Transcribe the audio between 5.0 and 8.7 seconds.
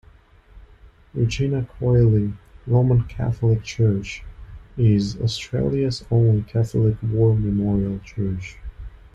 Australia's only Catholic war memorial church.